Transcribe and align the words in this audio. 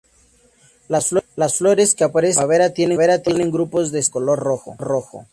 Las 0.87 1.13
flores, 1.59 1.93
que 1.93 2.03
aparecen 2.03 2.41
en 2.51 2.73
primavera, 2.73 3.21
tienen 3.31 3.51
grupos 3.51 3.91
de 3.91 3.99
estambres 3.99 4.07
de 4.07 4.11
color 4.39 4.75
rojo. 4.79 5.27